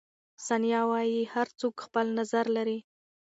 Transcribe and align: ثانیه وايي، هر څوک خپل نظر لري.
ثانیه 0.45 0.81
وايي، 0.89 1.21
هر 1.33 1.47
څوک 1.59 1.75
خپل 1.85 2.05
نظر 2.19 2.45
لري. 2.55 2.79